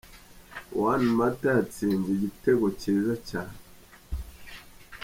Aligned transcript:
Juan 0.75 1.03
Mata 1.17 1.49
yatsinze 1.57 2.09
igitego 2.13 2.65
cyiza 2.79 3.13
cyane!. 3.29 3.57